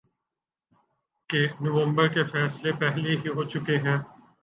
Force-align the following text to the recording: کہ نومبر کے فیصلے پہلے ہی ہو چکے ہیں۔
کہ 1.29 1.41
نومبر 1.61 2.07
کے 2.07 2.23
فیصلے 2.23 2.71
پہلے 2.79 3.11
ہی 3.15 3.29
ہو 3.35 3.43
چکے 3.43 3.77
ہیں۔ 3.77 3.97